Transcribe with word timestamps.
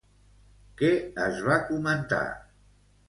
Què 0.79 0.89
es 1.25 1.43
va 1.49 1.59
comentar? 1.67 2.23